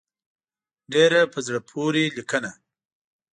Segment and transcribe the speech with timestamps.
[0.93, 2.51] ډېره په زړه پورې لیکنه.